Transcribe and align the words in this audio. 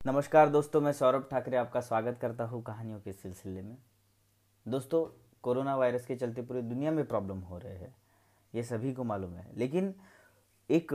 नमस्कार 0.00 0.48
दोस्तों, 0.48 0.80
मैं 0.80 0.92
सौरभ 0.92 1.26
ठाकरे 1.30 1.56
आपका 1.56 1.80
स्वागत 1.80 2.18
करता 2.20 2.44
हूँ 2.44 2.62
कहानियों 2.64 2.98
के 3.00 3.12
सिलसिले 3.12 3.62
में। 3.62 3.76
दोस्तों, 4.66 5.04
कोरोना 5.42 5.74
वायरस 5.76 6.06
के 6.06 6.14
चलते 6.16 6.42
पूरी 6.42 6.62
दुनिया 6.62 6.90
में 6.90 7.04
प्रॉब्लम 7.06 7.38
हो 7.40 7.58
रहे 7.58 7.74
हैं, 7.74 7.94
ये 8.52 8.62
सभी 8.62 8.92
को 8.92 9.04
मालूम 9.04 9.34
है। 9.34 9.46
लेकिन 9.56 9.92
एक 10.70 10.94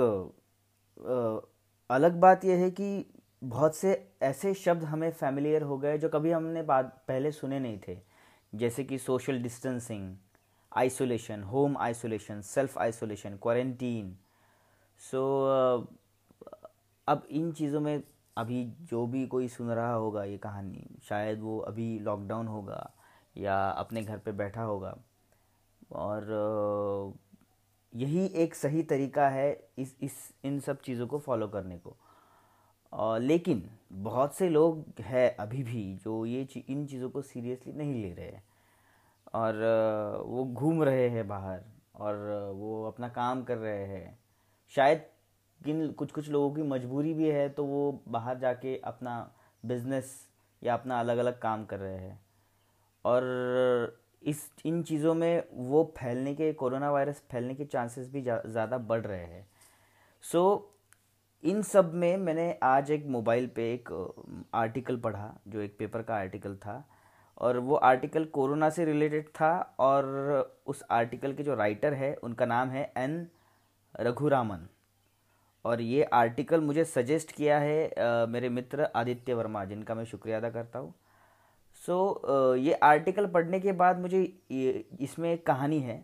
अलग 1.90 2.16
बात 2.22 2.46
यह 2.46 2.60
है 2.60 2.72
कि 2.72 3.06
बहुत 3.44 3.76
से 3.76 3.94
ऐसे 4.24 4.54
शब्द 4.54 4.84
हमें 4.84 5.10
फैमिलियर 5.12 5.64
हो 5.64 5.78
गए 5.78 5.98
जो 5.98 6.10
कभी 6.10 6.32
हमने 6.32 6.64
बात 6.64 6.92
पहले 7.08 7.32
सुने 7.32 7.60
नहीं 7.60 7.80
थे। 7.88 7.98
जैसे 8.54 8.84
कि 8.84 8.98
social 8.98 9.42
distancing 9.44 10.16
isolation 10.72 11.44
home 11.44 11.78
isolation 11.78 12.42
self 12.44 12.78
isolation 12.78 13.38
quarantine 13.42 14.16
so 15.02 15.24
अब 17.08 17.28
इन 17.30 17.52
चीज़ों 17.54 17.82
में 17.82 18.02
अभी 18.38 18.64
जो 18.82 19.06
भी 19.08 19.26
कोई 19.28 19.48
सुन 19.48 19.70
रहा 19.70 19.94
होगा 19.94 20.24
ये 20.24 20.38
कहानी, 20.38 20.86
शायद 21.04 21.42
वो 21.42 21.58
अभी 21.60 22.00
लॉकडाउन 22.00 22.48
होगा 22.48 22.92
या 23.38 23.58
अपने 23.70 24.02
घर 24.04 24.18
पे 24.18 24.32
बैठा 24.32 24.62
होगा। 24.62 24.98
और 25.92 27.14
यही 27.94 28.26
एक 28.36 28.56
सही 28.56 28.84
तरीका 28.84 29.30
है 29.30 29.52
इस 29.78 29.96
इस, 30.02 30.34
इन 30.46 30.60
सब 30.60 30.82
चीज़ों 30.82 31.08
को 31.08 31.20
फॉलो 31.20 31.48
करने 31.48 31.78
को। 31.78 31.96
लेकिन 33.20 33.70
बहुत 33.92 34.36
से 34.36 34.50
लोग 34.50 34.84
हैं 35.02 35.36
अभी 35.38 35.64
भी 35.64 35.84
जो 36.04 36.26
ये 36.26 36.48
इन 36.70 36.86
चीज़ों 36.88 37.10
को 37.10 37.22
सीरियसली 37.22 37.74
नहीं 37.74 38.02
ले 38.02 38.14
रहे 38.14 38.40
और 39.34 39.56
वो 40.26 40.46
घूम 40.46 40.84
रहे 40.84 41.10
हैं 41.10 41.28
बाहर 41.28 41.64
और 41.96 42.16
वो 42.56 42.86
अपना 42.88 43.10
काम 43.10 43.44
कर 43.44 43.58
रहे 43.58 43.86
हैं। 43.86 44.20
शायद 44.76 45.06
किन 45.66 45.88
कुछ 45.94 46.12
कुछ 46.12 46.30
लोगों 46.30 46.52
की 46.56 46.62
मजबूरी 46.64 47.14
भी 47.14 47.30
है 47.30 47.48
तो 47.50 47.64
वो 47.66 48.04
बाहर 48.10 48.38
जाके 48.40 48.76
अपना 48.86 49.18
बिज़नेस 49.64 50.16
या 50.62 50.74
अपना 50.74 51.00
अलग 51.00 51.18
अलग 51.18 51.40
काम 51.40 51.66
कर 51.66 51.80
रहे 51.80 51.98
हैं। 51.98 52.20
और 53.06 53.98
इस 54.24 54.50
इन 54.66 54.82
चीज़ों 54.84 55.14
में 55.14 55.44
वो 55.54 55.84
फैलने 55.98 56.34
के 56.36 56.52
कोरोना 56.54 56.92
वायरस 56.92 57.22
फैलने 57.32 57.56
के 57.56 57.66
चांसेस 57.66 58.10
भी 58.10 58.22
ज़्यादा 58.22 58.78
बढ़ 58.80 59.02
रहे 59.02 59.26
हैं। 59.26 59.46
सो 60.24 60.42
so, 60.46 61.50
इन 61.50 61.62
सब 61.64 61.94
में 61.94 62.18
मैंने 62.18 62.58
आज 62.64 62.92
एक 62.92 63.06
मोबाइल 63.08 63.48
पे 63.56 63.64
एक 63.74 63.90
आर्टिकल 64.56 64.98
पढ़ा 65.00 65.34
जो 65.48 65.62
एक 65.62 65.78
पेपर 65.80 66.02
का 66.02 66.16
आर्टिकल 66.16 66.56
था। 66.58 66.84
और 67.38 67.58
वो 67.60 67.76
आर्टिकल 67.76 68.26
कोरोना 68.34 68.70
से 68.70 68.86
रिलेटेड 68.86 69.28
था 69.32 69.52
और 69.80 70.06
उस 70.68 70.84
आर्टिकल 70.92 71.34
के 71.34 71.44
जो 71.44 71.56
राइटर 71.56 71.94
है 71.94 72.14
उनका 72.16 72.46
नाम 72.46 72.70
है 72.70 72.92
एन 72.98 73.28
रघुरामन। 73.96 74.68
और 75.66 75.82
ये 75.82 76.04
आर्टिकल 76.04 76.62
मुझे 76.62 76.84
सजेस्ट 76.86 77.32
किया 77.32 77.58
है 77.60 77.88
आ, 77.88 78.26
मेरे 78.26 78.50
मित्र 78.50 78.88
आदित्य 78.96 79.34
वर्मा 79.34 79.64
जिनका 79.66 79.96
मैं 79.96 80.06
शुक्रिया 80.06 80.38
अदा 80.38 80.50
करता 80.50 80.80
हूँ। 80.80 80.94
सो 81.82 82.22
so, 82.24 82.58
ये 82.58 82.74
आर्टिकल 82.74 83.28
पढ़ने 83.28 83.60
के 83.60 83.72
बाद 83.72 84.00
मुझे 84.00 84.22
इसमें 85.02 85.32
एक 85.34 85.46
कहानी 85.48 85.80
है। 85.80 86.04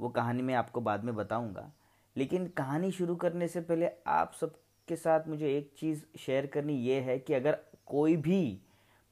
वो 0.00 0.08
कहानी 0.08 0.42
मैं 0.42 0.54
आपको 0.54 0.80
बाद 0.80 1.04
में 1.04 1.14
बताऊँगा। 1.16 1.70
लेकिन 2.16 2.46
कहानी 2.48 2.90
शुरू 2.90 3.16
करने 3.16 3.48
से 3.48 3.60
पहले 3.60 3.90
आप 4.06 4.32
सबके 4.40 4.96
साथ 4.96 5.28
मुझे 5.28 5.56
एक 5.56 5.70
चीज़ 5.78 6.02
शेयर 6.18 6.46
करनी 6.46 6.74
ये 6.80 7.00
है 7.00 7.18
कि 7.18 7.34
अगर 7.34 7.58
कोई 7.86 8.16
भी 8.16 8.58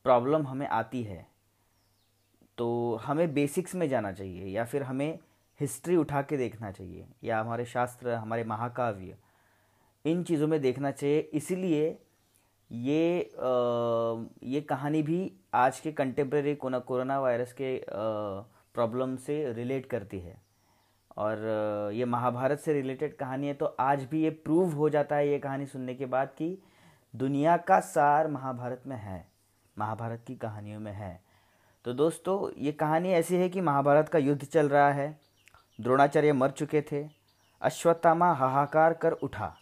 प्रॉब्लम 0.05 0.47
हमें 0.47 0.67
आती 0.69 1.03
है 1.03 1.27
तो 2.59 3.01
हमें 3.05 3.33
बेसिक्स 3.35 3.75
में 3.75 3.89
जाना 3.89 4.13
चाहिए 4.13 4.47
या 4.47 4.65
फिर 4.65 4.83
हमें 4.83 5.19
हिस्ट्री 5.61 5.97
उठा 5.97 6.23
के 6.23 6.37
देखना 6.37 6.71
चाहिए 6.71 7.07
या 7.25 7.41
हमारे 7.41 7.65
शास्त्र 7.65 8.11
हमारे 8.11 8.45
महाकाव्य। 8.45 9.17
इन 10.05 10.23
चीज़ों 10.23 10.47
में 10.49 10.61
देखना 10.61 10.91
चाहिए। 10.91 11.19
इसीलिए 11.35 11.87
ये 12.71 13.21
आ, 13.21 14.25
ये 14.43 14.61
कहानी 14.61 15.03
भी 15.03 15.33
आज 15.55 15.81
के 15.81 15.93
कंटेम्प्रेरी 15.93 16.55
कोरोना 16.57 17.19
वायरस 17.21 17.53
के 17.53 17.81
प्रॉब्लम 17.91 19.17
से 19.17 19.53
रिलेट 19.53 19.87
करती 19.87 20.19
है। 20.21 20.43
और 21.17 21.91
ये 21.95 22.05
महाभारत 22.05 22.59
से 22.61 22.73
रिलेटेड 22.73 23.17
कहानी 23.17 23.47
है 23.47 23.55
तो 23.55 23.67
आज 23.81 24.05
भी 24.11 24.23
ये 24.23 24.31
प्रूव 24.31 24.73
हो 24.73 24.89
जाता 24.91 25.17
है 25.17 25.29
ये 25.29 25.39
कहानी 25.39 25.67
सुनने 25.67 25.95
के 25.95 26.07
बाद 26.07 26.29
कि 26.39 26.57
दुनिया 27.15 27.57
का 27.59 27.79
सार 27.81 28.29
महाभारत 28.29 28.83
में 28.87 28.97
है 28.97 29.27
महाभारत 29.77 30.25
की 30.27 30.35
कहानियों 30.37 30.81
में 30.81 30.93
है। 30.93 31.21
तो 31.85 31.93
दोस्तों 31.93 32.51
ये 32.59 32.73
कहानी 32.73 33.13
ऐसी 33.13 33.37
है 33.37 33.49
कि 33.49 33.61
महाभारत 33.61 34.09
का 34.09 34.19
युद्ध 34.19 34.45
चल 34.45 34.69
रहा 34.69 34.91
है 34.93 35.09
द्रोणाचार्य 35.79 36.33
मर 36.33 36.51
चुके 36.51 36.83
थे 36.83 37.05
अश्वत्थामा 37.63 38.33
हाहाकार 38.33 38.93
कर 38.95 39.13
उठा। 39.13 39.55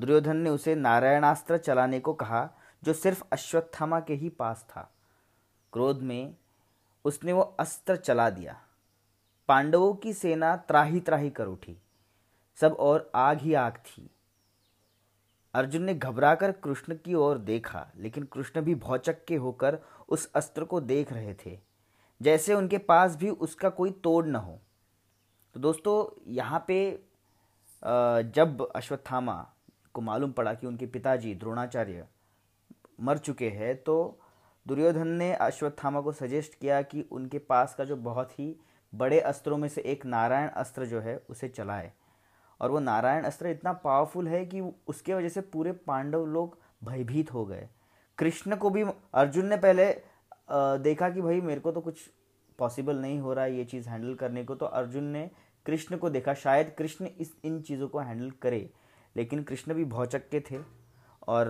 दुर्योधन 0.00 0.36
ने 0.36 0.50
उसे 0.50 0.74
नारायणास्त्र 0.74 1.56
चलाने 1.58 2.00
को 2.00 2.12
कहा, 2.14 2.48
जो 2.82 2.92
सिर्फ़ 2.92 3.22
अश्वत्थामा 3.32 4.00
के 4.00 4.14
ही 4.14 4.28
पास 4.28 4.66
था। 4.70 4.90
क्रोध 5.72 6.02
में 6.02 6.34
उसने 7.04 7.32
वो 7.32 7.40
अस्त्र 7.60 7.96
चला 7.96 8.30
दिया। 8.30 8.60
पांडवों 9.48 9.92
की 9.94 10.12
सेना 10.12 10.56
त्राही 10.56 11.00
त्राही 11.00 11.30
कर 11.30 11.46
उठी। 11.46 11.76
सब 12.58 12.76
और 12.80 13.10
आग 13.14 13.38
ही 13.38 13.54
आग 13.54 13.76
थी। 13.78 14.10
अर्जुन 15.54 15.82
ने 15.82 15.94
घबराकर 15.94 16.52
कृष्ण 16.52 16.94
की 16.94 17.14
ओर 17.14 17.38
देखा, 17.38 17.86
लेकिन 17.96 18.24
कृष्ण 18.24 18.60
भी 18.60 18.74
भौचक 18.74 19.24
के 19.24 19.36
होकर 19.36 19.78
उस 20.08 20.30
अस्त्र 20.32 20.64
को 20.64 20.80
देख 20.80 21.12
रहे 21.12 21.34
थे। 21.34 21.58
जैसे 22.20 22.54
उनके 22.54 22.78
पास 22.78 23.16
भी 23.16 23.30
उसका 23.30 23.68
कोई 23.68 23.90
तोड़ 23.90 24.26
न 24.26 24.36
हो। 24.36 24.58
तो 25.54 25.60
दोस्तों, 25.60 26.22
यहाँ 26.32 26.64
पे 26.68 27.04
जब 27.82 28.68
अश्वत्थामा 28.76 29.46
को 29.94 30.00
मालूम 30.00 30.32
पड़ा 30.32 30.54
कि 30.54 30.66
उनके 30.66 30.86
पिताजी 30.86 31.34
द्रोणाचार्य 31.34 32.06
मर 33.00 33.18
चुके 33.18 33.48
हैं 33.50 33.76
तो 33.82 34.18
दुर्योधन 34.66 35.08
ने 35.08 35.32
अश्वत्थामा 35.34 36.00
को 36.00 36.12
सजेस्ट 36.12 36.58
किया 36.60 36.80
कि 36.82 37.04
उनके 37.12 37.38
पास 37.38 37.74
का 37.74 37.84
जो 37.84 37.96
बहुत 37.98 38.38
ही 38.38 38.54
बड़े 38.92 39.20
अस्त्रों 39.20 39.56
में 39.56 39.68
से 39.68 39.80
एक 39.82 40.04
नारायण 40.06 40.48
अस्त्र 40.48 40.86
जो 40.86 41.00
है, 41.00 41.16
उसे 41.30 41.48
चलाए। 41.48 41.92
और 42.60 42.70
वो 42.70 42.78
नारायण 42.78 43.24
अस्त्र 43.24 43.48
इतना 43.48 43.72
पावरफुल 43.74 44.28
है 44.28 44.44
कि 44.46 44.60
उसके 44.60 45.14
वजह 45.14 45.28
से 45.28 45.40
पूरे 45.42 45.72
पांडव 45.72 46.26
लोग 46.26 46.58
भयभीत 46.84 47.32
हो 47.32 47.44
गए। 47.46 47.68
कृष्ण 48.18 48.56
को 48.56 48.70
भी, 48.70 48.84
अर्जुन 49.14 49.46
ने 49.46 49.56
पहले 49.56 49.90
देखा 50.80 51.08
कि 51.10 51.20
भाई 51.20 51.40
मेरे 51.40 51.60
को 51.60 51.72
तो 51.72 51.80
कुछ 51.80 52.00
पॉसिबल 52.58 52.96
नहीं 52.96 53.18
हो 53.20 53.32
रहा 53.32 53.44
है 53.44 53.56
ये 53.56 53.64
चीज़ 53.64 53.88
हैंडल 53.88 54.14
करने 54.14 54.44
को 54.44 54.54
तो 54.54 54.66
अर्जुन 54.66 55.04
ने 55.04 55.30
कृष्ण 55.66 55.96
को 55.96 56.10
देखा, 56.10 56.34
शायद 56.34 56.74
कृष्ण 56.78 57.06
इस, 57.06 57.34
इन 57.44 57.60
चीज़ों 57.62 57.88
को 57.88 57.98
हैंडल 57.98 58.30
करे। 58.42 58.70
लेकिन 59.16 59.42
कृष्ण 59.42 59.74
भी 59.74 59.84
भौचक 59.84 60.28
के 60.28 60.40
थे 60.40 60.58
और 61.28 61.48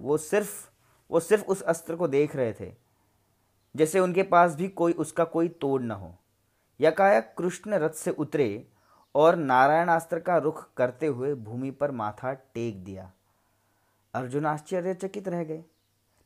वो 0.00 0.16
सिर्फ़ 0.16 0.68
वो 1.10 1.20
सिर्फ़ 1.20 1.44
उस 1.44 1.62
अस्त्र 1.62 1.96
को 1.96 2.08
देख 2.08 2.36
रहे 2.36 2.52
थे, 2.52 2.72
जैसे 3.74 4.00
उनके 4.00 4.22
पास 4.22 4.54
भी 4.54 4.68
कोई, 4.68 4.92
उसका 4.92 5.24
कोई 5.24 5.48
तोड़ 5.50 5.82
न 5.82 5.90
हो। 5.90 6.14
यकायक 6.80 7.34
कृष्ण 7.38 7.74
रथ 7.74 7.90
से 7.90 8.10
उतरे 8.10 8.66
और 9.14 9.36
नारायणास्त्र 9.36 10.20
का 10.20 10.36
रुख 10.36 10.66
करते 10.76 11.06
हुए 11.06 11.34
भूमि 11.34 11.70
पर 11.70 11.90
माथा 11.90 12.32
टेक 12.34 12.82
दिया। 12.84 13.10
अर्जुन 14.14 14.46
आश्चर्यचकित 14.46 15.28
रह 15.28 15.44
गए, 15.44 15.64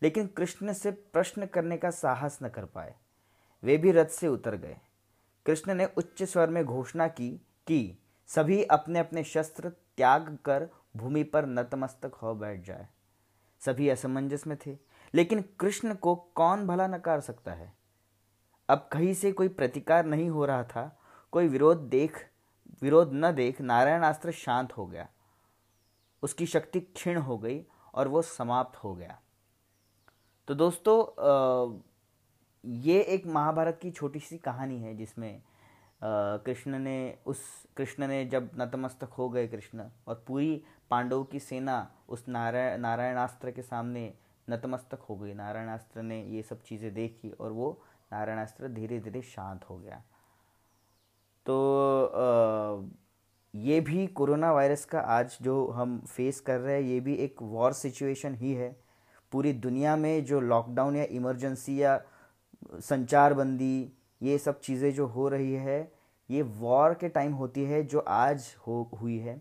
लेकिन 0.03 0.27
कृष्ण 0.27 0.73
से 0.73 0.91
प्रश्न 0.91 1.47
करने 1.47 1.77
का 1.77 1.91
साहस 1.91 2.39
न 2.43 2.49
कर 2.49 2.65
पाए। 2.65 2.95
वे 3.63 3.77
भी 3.77 3.93
रथ 3.93 4.07
से 4.07 4.29
उतर 4.29 4.57
गए। 4.57 4.77
कृष्ण 5.47 5.75
ने 5.75 5.89
उच्च 5.97 6.23
स्वर 6.23 6.51
में 6.51 6.65
घोषणा 6.65 7.09
की 7.09 7.31
कि 7.67 7.97
सभी 8.29 8.63
अपने 8.65 8.99
अपने 8.99 9.25
शस्त्र 9.25 9.73
त्याग 10.01 10.37
कर 10.45 10.69
भूमि 10.97 11.23
पर 11.23 11.47
नतमस्तक 11.47 12.15
हो 12.15 12.35
बैठ 12.35 12.65
जाए। 12.65 12.87
सभी 13.63 13.89
असमंजस 13.89 14.47
में 14.47 14.57
थे, 14.57 14.77
लेकिन 15.15 15.43
कृष्ण 15.61 15.95
को 15.95 16.15
कौन 16.35 16.67
भला 16.67 16.87
नकार 16.87 17.21
सकता 17.21 17.53
है? 17.53 17.73
अब 18.69 18.89
कहीं 18.93 19.13
से 19.15 19.33
कोई 19.33 19.49
प्रतिकार 19.49 20.07
नहीं 20.07 20.29
हो 20.31 20.45
रहा 20.47 20.63
था, 20.65 21.01
कोई 21.33 21.49
विरोध 21.49 21.89
देख, 21.89 22.19
विरोध 22.83 23.11
न 23.15 23.33
देख 23.33 23.61
नारायणास्त्र 23.61 24.33
शांत 24.33 24.73
हो 24.73 24.87
गया। 24.87 25.09
उसकी 26.23 26.47
शक्ति 26.47 26.81
क्षीण 26.81 27.19
हो 27.19 27.39
गई 27.39 27.61
और 27.95 28.09
वो 28.09 28.23
समाप्त 28.23 28.77
हो 28.77 28.95
गया। 28.95 29.19
तो 30.49 30.55
दोस्तों 30.55 31.81
ये 32.65 33.01
एक 33.01 33.27
महाभारत 33.27 33.79
की 33.83 33.91
छोटी 33.91 34.21
सी 34.21 34.39
कहानी 34.39 34.81
है 34.81 34.97
जिसमें 34.97 35.43
कृष्ण 36.03 36.79
ने 36.79 37.19
उस, 37.27 37.41
कृष्ण 37.77 38.07
ने 38.09 38.25
जब 38.25 38.51
नतमस्तक 38.59 39.13
हो 39.13 39.29
गए 39.29 39.47
कृष्ण 39.49 39.85
और 40.09 40.25
पूरी 40.29 40.63
पांडवों 40.91 41.25
की 41.25 41.41
सेना 41.41 41.77
उस 42.09 42.25
नारायण 42.29 42.81
नारायणास्त्र 42.81 43.51
के 43.51 43.63
सामने 43.63 44.13
नतमस्तक 44.49 45.03
हो 45.09 45.17
गई। 45.17 45.35
नारायणास्त्र 45.35 46.03
ने 46.03 46.23
ये 46.27 46.43
सब 46.43 46.63
चीज़ें 46.63 46.93
देखी 46.95 47.31
और 47.31 47.53
वो 47.53 47.71
नारायणास्त्र 48.13 48.69
धीरे 48.69 48.99
धीरे 49.01 49.23
शांत 49.23 49.65
हो 49.71 49.79
गया। 49.79 50.03
तो 51.47 52.91
ये 53.55 53.81
भी 53.81 54.07
कोरोना 54.07 54.53
वायरस 54.53 54.85
का 54.85 55.01
आज 55.01 55.37
जो 55.43 55.67
हम 55.69 55.99
फेस 56.09 56.41
कर 56.41 56.59
रहे 56.61 56.75
हैं, 56.75 56.83
ये 56.83 57.01
भी 57.01 57.15
एक 57.15 57.43
वॉर 57.43 57.73
सिचुएशन 57.73 58.35
ही 58.35 58.53
है। 58.55 58.77
पूरी 59.33 59.53
दुनिया 59.53 59.97
में 59.97 60.25
जो 60.25 60.41
लॉकडाउन 60.41 60.97
या 60.97 61.05
इमरजेंसी 61.11 61.83
या 61.83 62.01
संचार 62.81 63.35
बंदी 63.35 63.93
ये 64.23 64.39
सब 64.39 64.61
चीज़ें 64.61 64.93
जो 64.95 65.07
हो 65.07 65.29
रही 65.29 65.53
है, 65.53 65.93
ये 66.31 66.43
वॉर 66.43 66.95
के 66.95 67.09
टाइम 67.09 67.33
होती 67.33 67.65
है 67.65 67.83
जो 67.83 67.99
आज 67.99 68.55
हो, 68.67 68.91
हुई 69.01 69.19
है। 69.19 69.41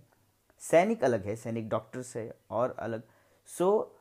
सैनिक 0.62 1.04
अलग 1.04 1.26
है, 1.26 1.36
सैनिक 1.36 1.70
डॉक्टर्स 1.70 2.16
है 2.18 2.32
और 2.50 2.76
अलग। 2.80 3.04
सो, 3.50 3.96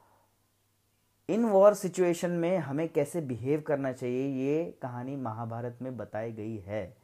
इन 1.29 1.45
वॉर 1.45 1.75
सिचुएशन 1.75 2.31
में 2.31 2.57
हमें 2.59 2.89
कैसे 2.89 3.21
बिहेव 3.21 3.61
करना 3.61 3.93
चाहिए, 3.93 4.27
ये 4.47 4.79
कहानी 4.83 5.17
महाभारत 5.17 5.79
में 5.83 5.97
बताई 5.97 6.33
गई 6.33 6.57
है। 6.59 6.97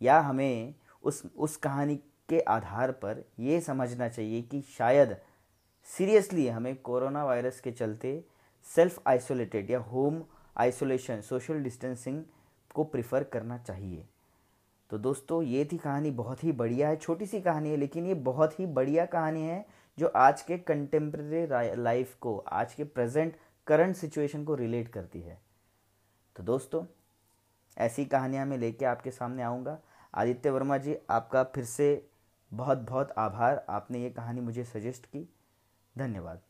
या 0.00 0.20
हमें 0.20 0.74
उस 1.02 1.22
उस 1.36 1.56
कहानी 1.56 1.96
के 2.28 2.40
आधार 2.40 2.90
पर 2.92 3.24
ये 3.40 3.60
समझना 3.60 4.08
चाहिए 4.08 4.42
कि 4.42 4.60
शायद 4.76 5.16
सीरियसली 5.90 6.46
हमें 6.48 6.74
कोरोना 6.76 7.24
वायरस 7.24 7.60
के 7.60 7.72
चलते 7.72 8.24
सेल्फ 8.68 9.00
आइसोलेटेड 9.06 9.70
या 9.70 9.78
होम 9.80 10.22
आइसोलेशन, 10.56 11.20
सोशल 11.20 11.62
डिस्टेंसिंग 11.62 12.22
को 12.72 12.84
प्रिफर 12.84 13.24
करना 13.24 13.58
चाहिए। 13.58 14.06
तो 14.90 14.98
दोस्तों, 14.98 15.42
ये 15.42 15.68
थी 15.72 15.78
कहानी 15.78 16.10
बहुत 16.10 16.44
ही 16.44 16.52
बढ़िया 16.52 16.88
है, 16.88 16.96
छोटी 16.96 17.26
सी 17.26 17.40
कहानी 17.40 17.70
है, 17.70 17.76
लेकिन 17.76 18.06
ये 18.06 18.14
बहुत 18.14 18.60
ही 18.60 18.66
बढ़िया 18.66 19.06
कहानी 19.06 19.42
है, 19.42 19.66
जो 19.98 20.06
आज 20.06 20.42
के 20.42 20.58
कंटेम्प्रेरी 20.58 21.82
लाइफ 21.82 22.14
को, 22.14 22.38
आज 22.38 22.74
के 22.74 22.84
प्रेजेंट 22.84 23.36
करंट 23.66 23.96
सिचुएशन 23.96 24.44
को 24.44 24.54
रिलेट 24.54 24.88
करती 24.88 25.20
है। 25.20 25.40
तो 26.36 26.42
दोस्तों, 26.42 26.84
ऐसी 27.78 28.04
कहानियाँ 28.04 28.46
मैं 28.46 28.58
लेके 28.58 28.84
आपके 28.84 29.10
सामने 29.10 29.42
आऊँगा। 29.42 29.78
आदित्य 30.14 30.50
वर्मा 30.50 30.78
जी, 30.78 30.96
आपका 31.10 31.44
फिर 31.44 31.64
से 31.64 32.08
बहुत 32.52 32.78
बहुत 32.78 33.10
आभार, 33.10 33.66
आपने 33.68 34.02
ये 34.02 34.10
कहानी 34.10 34.40
मुझे 34.40 34.64
सजेस्ट 34.64 35.06
की। 35.06 35.28
धन्यवाद। 35.98 36.40